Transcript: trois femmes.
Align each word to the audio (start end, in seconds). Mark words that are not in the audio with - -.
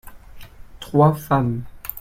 trois 0.79 1.13
femmes. 1.13 1.61